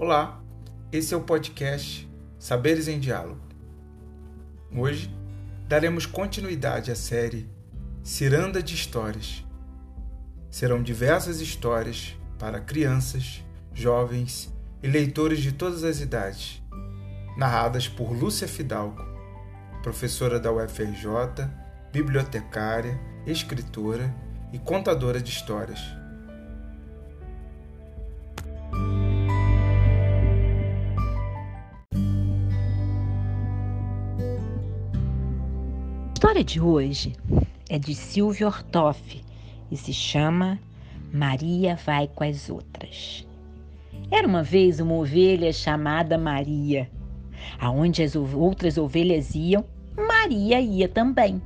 Olá, 0.00 0.40
esse 0.92 1.12
é 1.12 1.16
o 1.16 1.22
podcast 1.22 2.08
Saberes 2.38 2.86
em 2.86 3.00
Diálogo. 3.00 3.40
Hoje 4.72 5.12
daremos 5.66 6.06
continuidade 6.06 6.92
à 6.92 6.94
série 6.94 7.50
Ciranda 8.04 8.62
de 8.62 8.76
Histórias. 8.76 9.44
Serão 10.48 10.84
diversas 10.84 11.40
histórias 11.40 12.16
para 12.38 12.60
crianças, 12.60 13.44
jovens 13.74 14.54
e 14.84 14.86
leitores 14.86 15.40
de 15.40 15.50
todas 15.50 15.82
as 15.82 15.98
idades, 15.98 16.62
narradas 17.36 17.88
por 17.88 18.12
Lúcia 18.12 18.46
Fidalgo, 18.46 19.02
professora 19.82 20.38
da 20.38 20.52
UFRJ, 20.52 21.50
bibliotecária, 21.90 23.00
escritora 23.26 24.14
e 24.52 24.60
contadora 24.60 25.20
de 25.20 25.32
histórias. 25.32 25.80
História 36.28 36.44
de 36.44 36.60
hoje 36.60 37.16
é 37.70 37.78
de 37.78 37.94
Silvio 37.94 38.48
Ortoff 38.48 39.24
e 39.70 39.76
se 39.78 39.94
chama 39.94 40.58
Maria 41.10 41.74
vai 41.86 42.06
com 42.06 42.22
as 42.22 42.50
outras. 42.50 43.26
Era 44.10 44.28
uma 44.28 44.42
vez 44.42 44.78
uma 44.78 44.92
ovelha 44.92 45.50
chamada 45.54 46.18
Maria. 46.18 46.90
Aonde 47.58 48.02
as 48.02 48.14
outras 48.14 48.76
ovelhas 48.76 49.34
iam, 49.34 49.64
Maria 49.96 50.60
ia 50.60 50.86
também. 50.86 51.40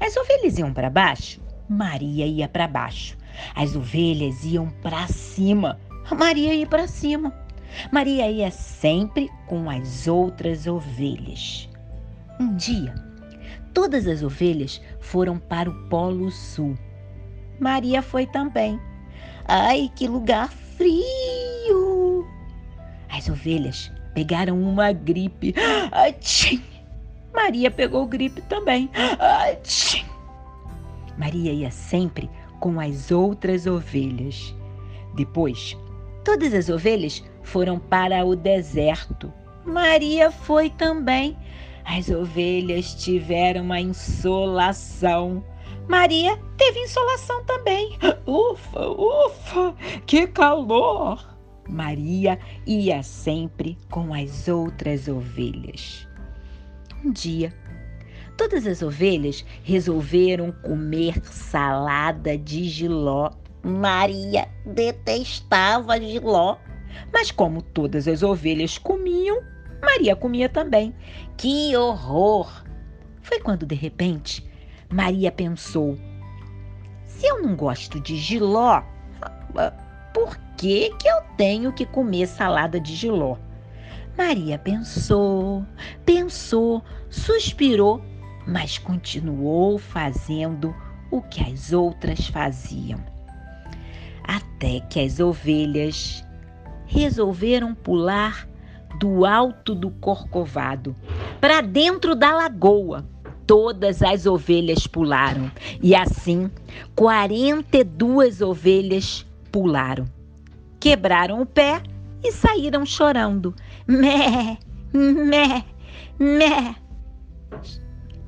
As 0.00 0.16
ovelhas 0.16 0.58
iam 0.58 0.72
para 0.72 0.90
baixo, 0.90 1.40
Maria 1.68 2.26
ia 2.26 2.48
para 2.48 2.66
baixo. 2.66 3.16
As 3.54 3.76
ovelhas 3.76 4.44
iam 4.44 4.68
para 4.82 5.06
cima, 5.06 5.78
Maria 6.10 6.52
ia 6.52 6.66
para 6.66 6.88
cima. 6.88 7.32
Maria 7.92 8.28
ia 8.28 8.50
sempre 8.50 9.30
com 9.46 9.70
as 9.70 10.08
outras 10.08 10.66
ovelhas. 10.66 11.68
Um 12.40 12.56
dia, 12.56 13.11
todas 13.72 14.06
as 14.06 14.22
ovelhas 14.22 14.80
foram 15.00 15.38
para 15.38 15.68
o 15.68 15.88
Polo 15.88 16.30
Sul. 16.30 16.76
Maria 17.58 18.02
foi 18.02 18.26
também. 18.26 18.80
Ai, 19.46 19.90
que 19.94 20.06
lugar 20.06 20.48
frio! 20.48 22.26
As 23.08 23.28
ovelhas 23.28 23.92
pegaram 24.14 24.60
uma 24.60 24.92
gripe. 24.92 25.54
Atchim! 25.90 26.62
Maria 27.32 27.70
pegou 27.70 28.06
gripe 28.06 28.40
também. 28.42 28.90
Atchim! 29.18 30.04
Maria 31.18 31.52
ia 31.52 31.70
sempre 31.70 32.30
com 32.60 32.80
as 32.80 33.10
outras 33.10 33.66
ovelhas. 33.66 34.54
Depois, 35.14 35.76
todas 36.24 36.54
as 36.54 36.68
ovelhas 36.68 37.22
foram 37.42 37.78
para 37.78 38.24
o 38.24 38.34
deserto. 38.34 39.32
Maria 39.64 40.30
foi 40.30 40.70
também. 40.70 41.36
As 41.84 42.08
ovelhas 42.08 42.94
tiveram 42.94 43.62
uma 43.62 43.80
insolação. 43.80 45.44
Maria 45.88 46.38
teve 46.56 46.80
insolação 46.80 47.44
também. 47.44 47.98
Ufa, 48.26 48.88
ufa, 48.88 49.74
que 50.06 50.26
calor! 50.26 51.32
Maria 51.68 52.38
ia 52.66 53.02
sempre 53.02 53.78
com 53.90 54.12
as 54.12 54.48
outras 54.48 55.08
ovelhas. 55.08 56.08
Um 57.04 57.10
dia, 57.10 57.52
todas 58.36 58.66
as 58.66 58.82
ovelhas 58.82 59.44
resolveram 59.62 60.52
comer 60.62 61.24
salada 61.24 62.36
de 62.36 62.64
giló. 62.64 63.30
Maria 63.62 64.48
detestava 64.66 66.00
giló, 66.00 66.56
mas 67.12 67.30
como 67.30 67.62
todas 67.62 68.08
as 68.08 68.22
ovelhas 68.22 68.76
comiam, 68.76 69.40
Maria 69.82 70.14
comia 70.14 70.48
também. 70.48 70.94
Que 71.36 71.76
horror! 71.76 72.64
Foi 73.20 73.40
quando 73.40 73.66
de 73.66 73.74
repente 73.74 74.46
Maria 74.88 75.32
pensou: 75.32 75.98
se 77.06 77.26
eu 77.26 77.42
não 77.42 77.56
gosto 77.56 78.00
de 78.00 78.16
giló, 78.16 78.82
por 80.14 80.36
que, 80.56 80.90
que 80.96 81.08
eu 81.08 81.20
tenho 81.36 81.72
que 81.72 81.84
comer 81.84 82.26
salada 82.26 82.78
de 82.78 82.94
giló? 82.94 83.36
Maria 84.16 84.58
pensou, 84.58 85.64
pensou, 86.04 86.84
suspirou, 87.08 88.02
mas 88.46 88.76
continuou 88.76 89.78
fazendo 89.78 90.74
o 91.10 91.22
que 91.22 91.42
as 91.42 91.72
outras 91.72 92.26
faziam. 92.26 93.00
Até 94.24 94.80
que 94.80 95.00
as 95.00 95.18
ovelhas 95.18 96.24
resolveram 96.86 97.74
pular 97.74 98.46
do 99.02 99.26
alto 99.26 99.74
do 99.74 99.90
corcovado 99.90 100.94
para 101.40 101.60
dentro 101.60 102.14
da 102.14 102.32
lagoa 102.32 103.04
todas 103.44 104.00
as 104.00 104.26
ovelhas 104.26 104.86
pularam. 104.86 105.50
E 105.82 105.92
assim, 105.92 106.48
42 106.94 108.40
ovelhas 108.40 109.26
pularam. 109.50 110.04
Quebraram 110.78 111.42
o 111.42 111.46
pé 111.46 111.82
e 112.22 112.30
saíram 112.30 112.86
chorando. 112.86 113.52
Mé, 113.88 114.56
mé, 114.94 115.64
mé. 116.16 116.76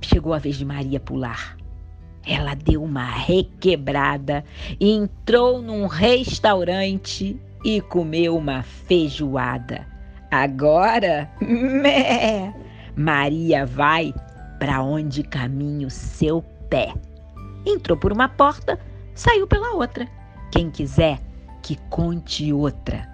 Chegou 0.00 0.32
a 0.32 0.38
vez 0.38 0.56
de 0.56 0.64
Maria 0.64 0.98
pular. 0.98 1.58
Ela 2.26 2.54
deu 2.54 2.82
uma 2.82 3.04
requebrada, 3.04 4.42
entrou 4.80 5.60
num 5.60 5.86
restaurante 5.86 7.38
e 7.62 7.82
comeu 7.82 8.38
uma 8.38 8.62
feijoada. 8.62 9.91
Agora, 10.32 11.30
mé, 11.44 12.54
Maria 12.96 13.66
vai 13.66 14.14
para 14.58 14.82
onde 14.82 15.22
caminha 15.22 15.86
o 15.86 15.90
seu 15.90 16.40
pé. 16.70 16.94
Entrou 17.66 17.98
por 17.98 18.10
uma 18.14 18.30
porta, 18.30 18.80
saiu 19.14 19.46
pela 19.46 19.74
outra. 19.74 20.08
Quem 20.50 20.70
quiser, 20.70 21.20
que 21.62 21.76
conte 21.90 22.50
outra. 22.50 23.06